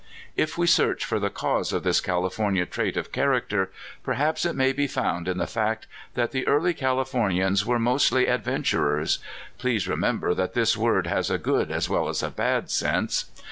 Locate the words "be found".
4.73-5.27